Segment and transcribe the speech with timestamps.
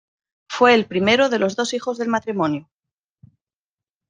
[0.49, 2.67] Fue el primero de los dos hijos del matrimonio.